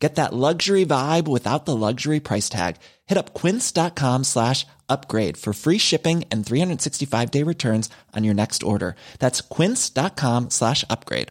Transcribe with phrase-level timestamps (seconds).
[0.00, 2.76] Get that luxury vibe without the luxury price tag.
[3.06, 8.62] Hit up quince.com slash upgrade for free shipping and 365 day returns on your next
[8.62, 8.96] order.
[9.18, 11.28] That's quince.com slash upgrade.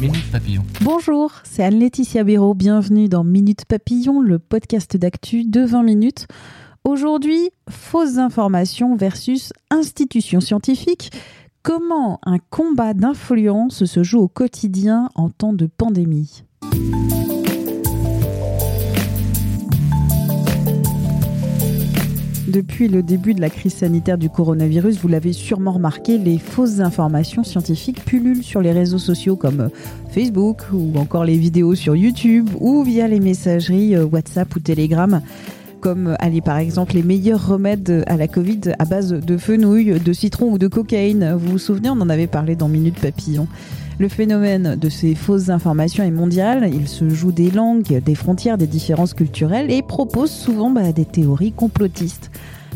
[0.00, 0.64] Minute Papillon.
[0.80, 2.54] Bonjour, c'est Anne-Laetitia Béraud.
[2.54, 6.26] Bienvenue dans Minute Papillon, le podcast d'actu de 20 minutes.
[6.84, 11.12] Aujourd'hui, fausses informations versus institutions scientifiques.
[11.62, 16.44] Comment un combat d'influence se joue au quotidien en temps de pandémie?
[22.48, 26.80] Depuis le début de la crise sanitaire du coronavirus, vous l'avez sûrement remarqué, les fausses
[26.80, 29.68] informations scientifiques pullulent sur les réseaux sociaux comme
[30.08, 35.20] Facebook ou encore les vidéos sur YouTube ou via les messageries euh, WhatsApp ou Telegram
[35.80, 40.12] comme allez, par exemple les meilleurs remèdes à la Covid à base de fenouil, de
[40.12, 41.34] citron ou de cocaïne.
[41.36, 43.48] Vous vous souvenez, on en avait parlé dans Minute Papillon.
[43.98, 46.70] Le phénomène de ces fausses informations est mondial.
[46.72, 51.04] Il se joue des langues, des frontières, des différences culturelles et propose souvent bah, des
[51.04, 52.30] théories complotistes.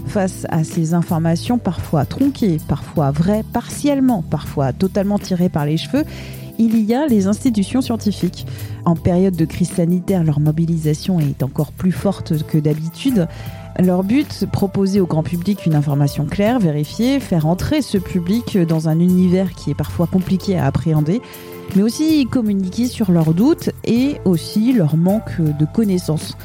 [0.07, 6.05] Face à ces informations parfois tronquées, parfois vraies, partiellement, parfois totalement tirées par les cheveux,
[6.59, 8.47] il y a les institutions scientifiques.
[8.85, 13.29] En période de crise sanitaire, leur mobilisation est encore plus forte que d'habitude.
[13.79, 18.89] Leur but, proposer au grand public une information claire, vérifiée, faire entrer ce public dans
[18.89, 21.21] un univers qui est parfois compliqué à appréhender,
[21.75, 26.37] mais aussi communiquer sur leurs doutes et aussi leur manque de connaissances.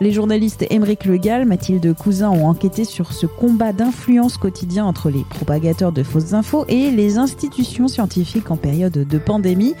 [0.00, 5.24] Les journalistes Émeric Legal, Mathilde Cousin ont enquêté sur ce combat d'influence quotidien entre les
[5.28, 9.74] propagateurs de fausses infos et les institutions scientifiques en période de pandémie.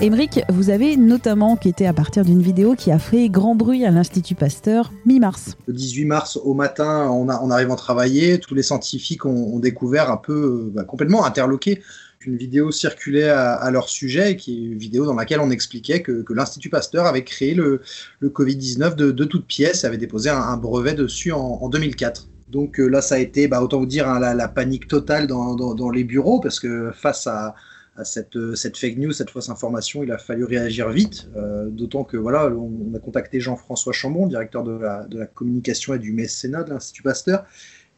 [0.00, 3.90] Émeric, vous avez notamment enquêté à partir d'une vidéo qui a fait grand bruit à
[3.90, 5.56] l'Institut Pasteur mi-mars.
[5.66, 10.16] Le 18 mars au matin, en, arrivant à travailler, tous les scientifiques ont, découvert un
[10.16, 11.82] peu, bah, complètement interloqués
[12.26, 16.24] une vidéo circulait à, leur sujet, qui est une vidéo dans laquelle on expliquait que,
[16.32, 17.82] l'Institut Pasteur avait créé le,
[18.22, 22.28] Covid-19 de, de toutes pièces, avait déposé un, brevet dessus en, 2004.
[22.48, 25.90] Donc euh, là, ça a été, bah, autant vous dire, hein, la, panique totale dans,
[25.90, 27.54] les bureaux, parce que face à,
[28.02, 28.36] cette,
[28.76, 31.28] fake news, cette fausse information, il a fallu réagir vite.
[31.36, 35.94] Euh, d'autant que voilà, on, a contacté Jean-François Chambon, directeur de la, de la communication
[35.94, 37.44] et du mécénat de l'Institut Pasteur,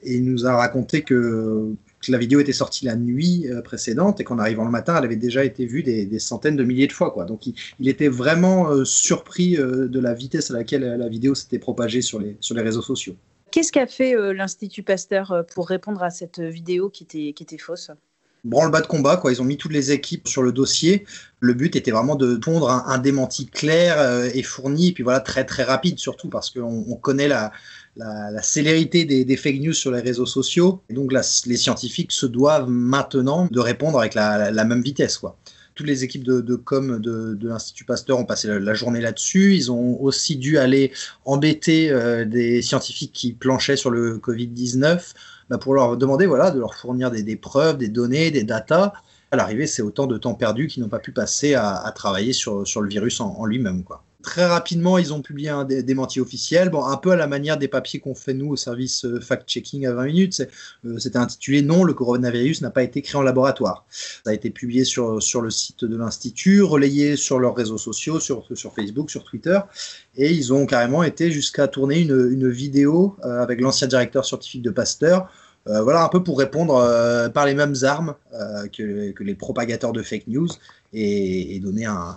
[0.03, 1.75] et il nous a raconté que
[2.09, 5.17] la vidéo était sortie la nuit euh, précédente et qu'en arrivant le matin, elle avait
[5.17, 7.11] déjà été vue des, centaines de milliers de fois.
[7.11, 7.25] Quoi.
[7.25, 11.59] Donc il, était vraiment euh, surpris euh, de la vitesse à laquelle la vidéo s'était
[11.59, 13.17] propagée sur les, sur les réseaux sociaux.
[13.51, 17.91] Qu'est-ce qu'a fait l'Institut Pasteur pour répondre à cette vidéo qui était, qui était fausse?
[18.47, 19.33] Branle-bas de combat, quoi.
[19.33, 21.05] Ils ont mis toutes les équipes sur le dossier.
[21.41, 25.45] Le but était vraiment de pondre un, démenti clair et fourni, et puis voilà, très
[25.45, 27.53] très rapide surtout, parce qu'on connaît la,
[27.97, 30.83] la, célérité des, fake news sur les réseaux sociaux.
[30.89, 35.19] Et donc les scientifiques se doivent maintenant de répondre avec la, même vitesse.
[35.19, 35.37] Quoi.
[35.77, 39.55] Toutes les équipes de, com de, l'Institut Pasteur ont passé la, journée là-dessus.
[39.55, 40.91] Ils ont aussi dû aller
[41.27, 45.13] embêter euh, des scientifiques qui planchaient sur le Covid-19
[45.51, 48.95] bah, pour leur demander voilà, de leur fournir des, preuves, des données, des datas.
[49.31, 52.65] À l'arrivée, c'est autant de temps perdu qu'ils n'ont pas pu passer à, travailler sur,
[52.65, 53.85] le virus en, en lui-même.
[53.85, 57.57] quoi très rapidement, ils ont publié un démenti officiel, bon, un peu à la manière
[57.57, 60.43] des papiers qu'on fait nous au service euh, fact-checking à 20 minutes.
[60.85, 63.87] Euh, c'était intitulé Non, le coronavirus n'a pas été créé en laboratoire.
[63.89, 68.19] Ça a été publié sur, sur le site de l'Institut, relayé sur leurs réseaux sociaux,
[68.19, 69.61] sur, sur Facebook, sur Twitter.
[70.17, 74.63] Et ils ont carrément été jusqu'à tourner une, une vidéo euh, avec l'ancien directeur scientifique
[74.63, 75.31] de Pasteur.
[75.67, 76.75] voilà un peu pour répondre
[77.33, 78.15] par les mêmes armes
[78.73, 80.49] que, que, les propagateurs de fake news
[80.93, 82.17] et, donner un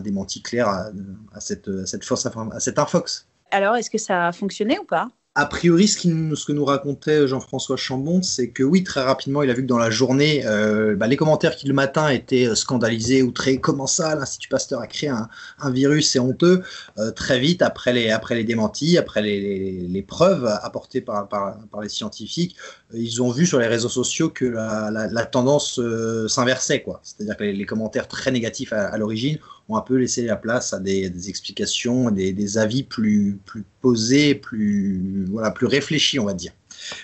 [0.00, 3.26] démenti clair à, cette, cette force, à cette Infox.
[3.50, 5.08] Alors, est-ce que ça a fonctionné ou pas?
[5.36, 9.50] A priori, ce, ce, que nous racontait Jean-François Chambon, c'est que oui, très rapidement, il
[9.50, 12.54] a vu que dans la journée, euh, bah, les commentaires qui le matin étaient euh,
[12.54, 16.62] scandalisés, outrés, comment ça, l'Institut Pasteur a créé un, virus, c'est honteux?
[16.98, 21.88] Euh, très vite, après les, après les démentis, après les, preuves apportées par, par, les
[21.88, 22.54] scientifiques,
[22.92, 25.80] ils ont vu sur les réseaux sociaux que la, tendance
[26.28, 26.82] s'inversait.
[26.82, 27.00] quoi.
[27.02, 29.38] C'est-à-dire que les, commentaires très négatifs à l'origine
[29.68, 33.38] ont un peu laissé la place à des, explications, des, des, avis plus,
[33.80, 36.52] posés, plus, voilà, plus réfléchis, on va dire.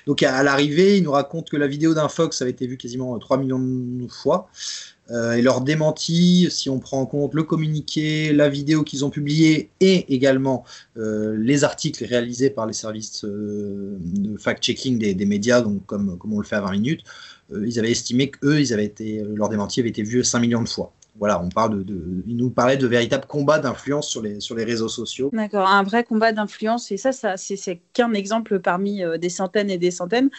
[0.06, 3.18] Donc à, l'arrivée, il nous raconte que la vidéo d'un Fox avait été vue quasiment
[3.18, 4.48] 3 millions de fois.
[5.10, 9.10] euh, et leur démenti, si on prend en compte le communiqué, la vidéo qu'ils ont
[9.10, 10.64] publiée et également
[10.96, 16.32] euh, les articles réalisés par les services euh, de fact-checking des, médias, donc comme, comme
[16.32, 17.00] on le fait à 20 minutes,
[17.52, 20.68] ils avaient estimé qu'eux, ils avaient été, leur démenti avait été vu 5 millions de
[20.68, 24.56] fois voilà, on parle de, il nous parlait de véritables combats d'influence sur les, sur
[24.56, 25.28] les réseaux sociaux.
[25.34, 29.68] D'accord, un vrai combat d'influence, et ça, ça c'est qu'un exemple parmi euh, des centaines
[29.68, 30.30] et des centaines.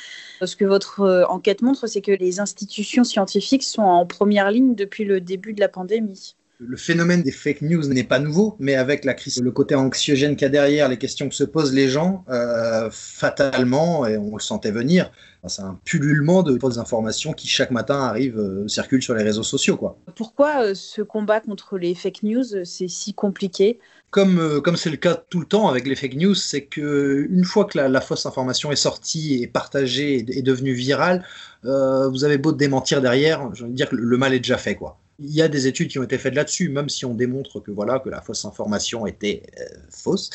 [0.44, 4.74] Ce que votre euh, enquête montre, c'est que les institutions scientifiques sont en première ligne
[4.74, 8.76] depuis le début de la pandémie le phénomène des fake news n'est pas nouveau, mais
[8.76, 11.74] avec la crise, le côté anxiogène qu'il y a derrière, les questions que se posent
[11.74, 15.12] les gens, euh, fatalement, et on le sentait venir,
[15.48, 19.44] c'est un pullulement de fausses informations qui chaque matin arrivent, euh, circulent sur les réseaux
[19.44, 19.76] sociaux.
[19.76, 19.98] Quoi.
[20.16, 23.80] Pourquoi euh, ce combat contre les fake news, c'est si compliqué?
[24.12, 27.46] Comme comme c'est le cas tout le temps avec les fake news, c'est que une
[27.46, 31.24] fois que la, fausse information est sortie et partagée et est devenue virale,
[31.64, 35.01] vous avez beau démentir derrière, je veux dire que le mal est déjà fait quoi
[35.20, 37.72] il y a des études qui ont été faites là-dessus, même si on démontre que
[37.72, 40.30] voilà que la fausse information était euh, fausse,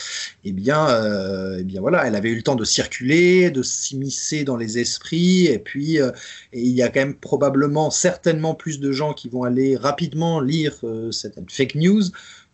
[0.44, 4.44] eh bien, euh, eh bien voilà, elle avait eu le temps de circuler, de s'immiscer
[4.44, 6.12] dans les esprits, et puis euh,
[6.52, 10.80] il y a quand même probablement certainement plus de gens qui vont aller rapidement lire
[11.10, 12.04] cette fake news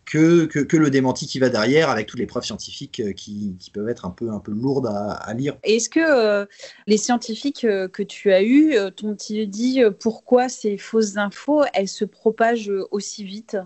[0.05, 3.71] que, que, le démenti qui va derrière avec toutes les preuves scientifiques euh, qui, qui
[3.71, 5.57] peuvent être un peu, un peu lourdes à, lire.
[5.63, 6.45] Est-ce que euh,
[6.87, 12.05] les scientifiques euh, que tu as eus t'ont-ils dit pourquoi ces fausses infos, elles se
[12.05, 13.57] propagent aussi vite?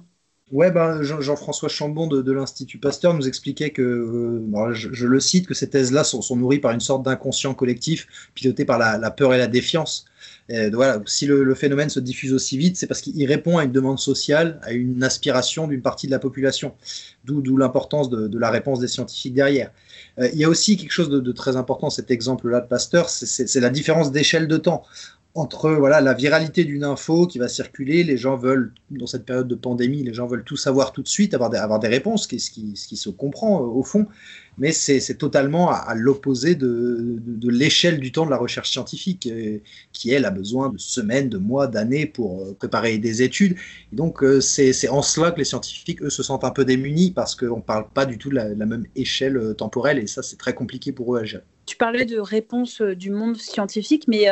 [0.51, 4.42] Ouais, ben, Jean-François Chambon de, l'Institut Pasteur nous expliquait que,
[4.72, 8.63] je, le cite, que ces thèses-là sont, sont, nourries par une sorte d'inconscient collectif piloté
[8.63, 10.06] par la, la, peur et la défiance.
[10.51, 13.71] Euh, voilà, si le, phénomène se diffuse aussi vite, c'est parce qu'il répond à une
[13.71, 16.74] demande sociale, à une aspiration d'une partie de la population,
[17.25, 19.71] d'où l'importance de, la réponse des scientifiques derrière.
[20.19, 23.09] Euh, il y a aussi quelque chose de, de très important, cet exemple-là de Pasteur,
[23.09, 24.83] c'est la différence d'échelle de temps
[25.38, 29.48] entre voilà la viralité d'une info qui va circuler, les gens veulent dans cette période
[29.48, 32.24] de pandémie, les gens veulent tout savoir tout de suite, avoir des, avoir des réponses,
[32.24, 34.07] ce qui, se comprend euh, au fond
[34.60, 39.60] mais c'est totalement à, l'opposé de, l'échelle du temps de la recherche scientifique, euh,
[39.94, 43.56] qui elle a besoin de semaines, de mois, d'années pour euh, préparer des études.
[43.92, 47.57] Donc c'est en cela que les scientifiques, eux, se sentent un peu démunis parce qu'on
[47.57, 50.92] ne parle pas du tout de la, même échelle temporelle et ça c'est très compliqué
[50.92, 51.44] pour eux à gérer.
[51.68, 54.25] Tu parlais de réponses du monde scientifique, mais,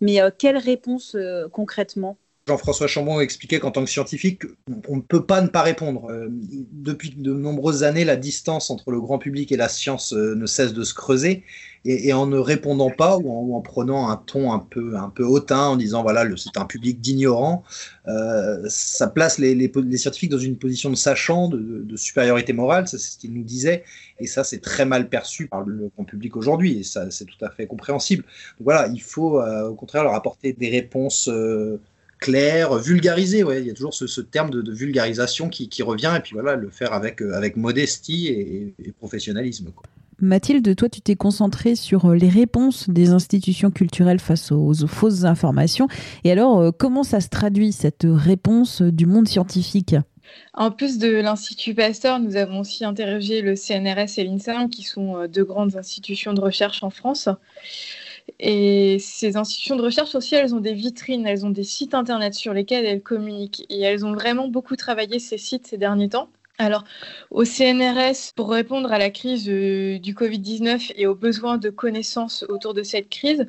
[0.00, 1.16] mais quelle réponse
[1.52, 2.16] concrètement?
[2.48, 4.42] Jean-François Chambon expliquait qu'en tant que scientifique,
[4.88, 6.08] on ne peut pas ne pas répondre.
[6.10, 10.36] Euh, depuis de nombreuses années, la distance entre le grand public et la science euh,
[10.36, 11.42] ne cesse de se creuser.
[11.88, 16.02] Et, en ne répondant pas ou en, prenant un ton un peu, hautain, en disant
[16.02, 17.62] voilà, c'est un public d'ignorants,
[18.08, 23.16] euh, ça place les, scientifiques dans une position de sachant, de, supériorité morale, c'est ce
[23.16, 23.84] qu'il nous disait.
[24.18, 26.80] Et ça, c'est très mal perçu par le grand public aujourd'hui.
[26.80, 28.24] Et ça, c'est tout à fait compréhensible.
[28.58, 31.30] Donc voilà, il faut au contraire leur apporter des réponses
[32.18, 33.44] clair, vulgarisé.
[33.44, 33.60] Ouais.
[33.60, 36.92] Il y a toujours ce, terme de, vulgarisation qui, revient, et puis voilà, le faire
[36.92, 39.72] avec, euh, avec modestie et, professionnalisme.
[40.20, 45.24] Mathilde, toi, tu t'es concentrée sur euh, les réponses des institutions culturelles face aux, fausses
[45.24, 45.88] informations.
[46.24, 49.94] Et alors, euh, comment ça se traduit, cette réponse du monde scientifique?
[50.54, 55.26] En plus de l'Institut Pasteur, nous avons aussi interrogé le CNRS et l'INSERM, qui sont
[55.28, 57.28] deux grandes institutions de recherche en France.
[58.38, 62.34] Et ces institutions de recherche aussi, elles ont des vitrines, elles ont des sites internet
[62.34, 63.64] sur lesquels elles communiquent.
[63.70, 66.28] Et elles ont vraiment beaucoup travaillé ces sites ces derniers temps.
[66.58, 66.84] Alors,
[67.30, 72.44] au CNRS, pour répondre à la crise euh, du Covid-19 et aux besoins de connaissances
[72.48, 73.46] autour de cette crise,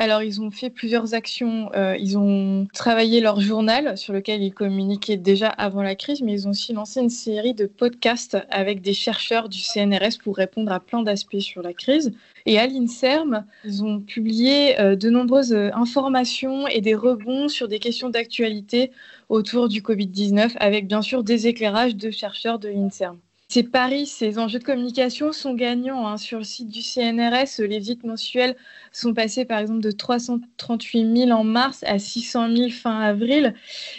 [0.00, 1.72] alors, ils ont fait plusieurs actions.
[1.74, 6.32] Euh, ils ont travaillé leur journal sur lequel ils communiquaient déjà avant la crise, mais
[6.32, 10.70] ils ont aussi lancé une série de podcasts avec des chercheurs du CNRS pour répondre
[10.70, 12.12] à plein d'aspects sur la crise.
[12.46, 17.66] Et à l'INSERM, ils ont publié euh, de nombreuses euh, informations et des rebonds sur
[17.66, 18.92] des questions d'actualité
[19.28, 23.18] autour du Covid-19, avec bien sûr des éclairages de chercheurs de l'INSERM.
[23.50, 26.06] Ces paris, ces enjeux de communication sont gagnants.
[26.06, 26.18] Hein.
[26.18, 28.56] Sur le site du CNRS, les visites mensuelles
[28.92, 33.54] sont passées par exemple de 338 000 en mars à 600 000 fin avril.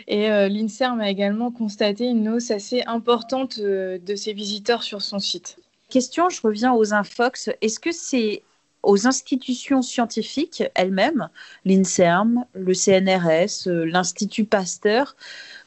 [0.07, 5.01] Et euh, l'INSERM a également constaté une hausse assez importante euh, de ses visiteurs sur
[5.01, 5.57] son site.
[5.89, 7.49] Question, je reviens aux Infox.
[7.61, 8.43] Est-ce que c'est
[8.83, 11.27] aux institutions scientifiques elles-mêmes,
[11.65, 15.15] l'INSERM, le CNRS, euh, l'Institut Pasteur,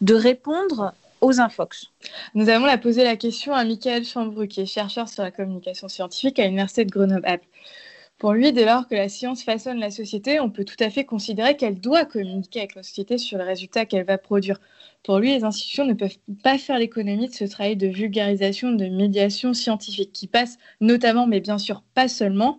[0.00, 1.86] de répondre aux Infox.
[2.34, 5.88] Nous avons la posé la question à Michael Chambru, qui est chercheur sur la communication
[5.88, 7.46] scientifique à l'Université de Grenoble-Alpes.
[8.18, 11.04] Pour lui, dès lors que la science façonne la société, on peut tout à fait
[11.04, 14.60] considérer qu'elle doit communiquer avec la société sur les résultats qu'elle va produire.
[15.02, 18.86] Pour lui, les institutions ne peuvent pas faire l'économie de ce travail de vulgarisation, de
[18.86, 22.58] médiation scientifique, qui passe notamment, mais bien sûr pas seulement,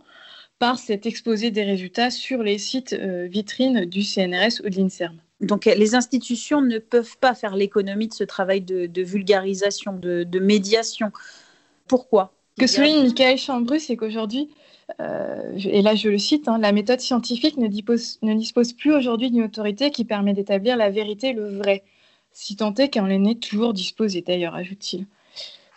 [0.60, 5.23] par cet exposé des résultats sur les sites euh, vitrines du CNRS ou de l'INSERM.
[5.44, 11.12] Donc les institutions ne peuvent pas faire l'économie de ce travail de, vulgarisation, de, médiation.
[11.88, 12.34] Pourquoi?
[12.58, 14.50] Ce que souligne Michael Chambrus, c'est qu'aujourd'hui,
[15.02, 18.94] euh, et là je le cite, hein, la méthode scientifique ne dispose, ne dispose plus
[18.94, 21.84] aujourd'hui d'une autorité qui permet d'établir la vérité et le vrai,
[22.32, 25.08] si tant est qu'elle en est toujours disposée d'ailleurs, ajoute-t-il.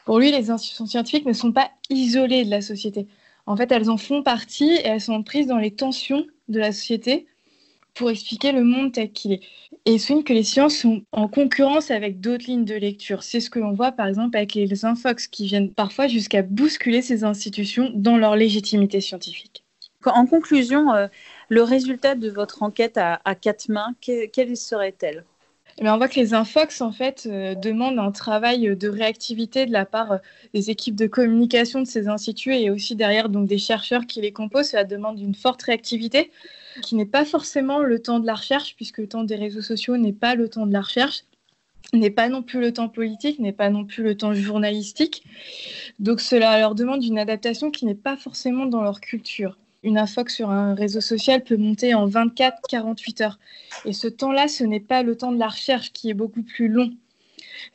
[0.05, 3.09] Pour lui, les institutions scientifiques ne sont pas isolées de la société.
[3.47, 6.73] En fait, elles en font partie et elles sont prises dans les tensions de la
[6.73, 7.27] société
[7.97, 9.41] pour expliquer le monde tel qu'il est.
[9.87, 13.23] Et souligne que les sciences sont en concurrence avec d'autres lignes de lecture.
[13.23, 17.03] C'est ce que l'on voit par exemple avec les infox qui viennent parfois jusqu'à bousculer
[17.03, 19.65] ces institutions dans leur légitimité scientifique.
[20.05, 21.09] En conclusion, euh,
[21.49, 25.25] le résultat de votre enquête à, quatre mains, quelle serait-elle?
[25.79, 29.73] Eh on voit que les infox en fait euh, demandent un travail de réactivité de
[29.73, 30.19] la part euh,
[30.55, 34.33] des équipes de communication de ces instituts et aussi derrière donc des chercheurs qui les
[34.33, 34.71] composent.
[34.71, 36.31] Cela demande une forte réactivité
[36.83, 39.97] qui n'est pas forcément le temps de la recherche, puisque le temps des réseaux sociaux
[39.97, 41.25] n'est pas le temps de la recherche,
[41.93, 45.25] n'est pas non plus le temps politique, n'est pas non plus le temps journalistique.
[45.99, 49.57] Donc cela leur demande une adaptation qui n'est pas forcément dans leur culture.
[49.83, 53.39] Une infox sur un réseau social peut monter en 24-48 heures.
[53.85, 56.69] Et ce temps-là, ce n'est pas le temps de la recherche qui est beaucoup plus
[56.69, 56.93] long.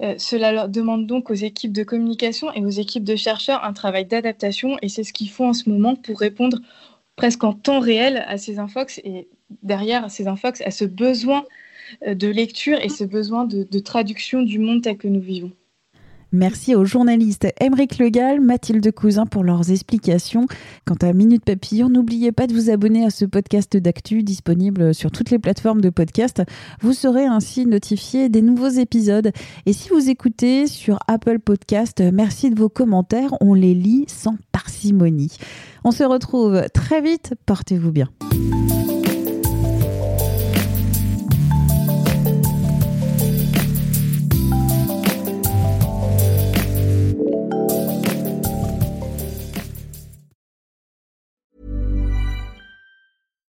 [0.01, 3.73] Euh, cela leur demande donc aux équipes de communication et aux équipes de chercheurs un
[3.73, 6.59] travail d'adaptation et c'est ce qu'ils font en ce moment pour répondre
[7.15, 9.27] presque en temps réel à ces infox et
[9.63, 11.43] derrière ces infox à ce besoin
[12.07, 15.51] euh, de lecture et ce besoin de, traduction du monde tel que nous vivons.
[16.33, 20.45] Merci aux journalistes Émeric Legal, Mathilde Cousin pour leurs explications.
[20.85, 25.11] Quant à Minute Papillon, n'oubliez pas de vous abonner à ce podcast d'actu disponible sur
[25.11, 26.41] toutes les plateformes de podcast.
[26.79, 29.33] Vous serez ainsi notifié des nouveaux épisodes.
[29.65, 33.33] Et si vous écoutez sur Apple Podcast, merci de vos commentaires.
[33.41, 35.37] On les lit sans parcimonie.
[35.83, 37.33] On se retrouve très vite.
[37.45, 38.09] Portez-vous bien.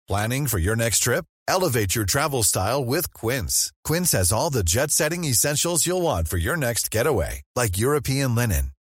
[0.09, 1.25] Planning for your next trip?
[1.49, 3.73] Elevate your travel style with Quince.
[3.83, 8.35] Quince has all the jet setting essentials you'll want for your next getaway, like European
[8.35, 8.72] linen,